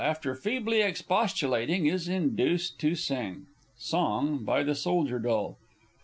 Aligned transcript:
after 0.03 0.33
feebly 0.33 0.81
expostulating, 0.81 1.85
is 1.85 2.07
induced 2.07 2.79
to 2.79 2.95
sing. 2.95 3.45
Song, 3.77 4.43
by 4.43 4.63
the 4.63 4.73
Soldier 4.73 5.19
Doll. 5.19 5.59